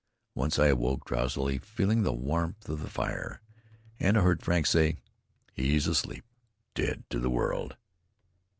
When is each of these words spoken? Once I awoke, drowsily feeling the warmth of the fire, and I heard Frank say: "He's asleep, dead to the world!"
Once 0.33 0.57
I 0.57 0.69
awoke, 0.69 1.05
drowsily 1.05 1.59
feeling 1.59 2.01
the 2.01 2.11
warmth 2.11 2.67
of 2.67 2.81
the 2.81 2.89
fire, 2.89 3.39
and 3.99 4.17
I 4.17 4.21
heard 4.23 4.41
Frank 4.41 4.65
say: 4.65 4.97
"He's 5.53 5.85
asleep, 5.85 6.25
dead 6.73 7.03
to 7.11 7.19
the 7.19 7.29
world!" 7.29 7.77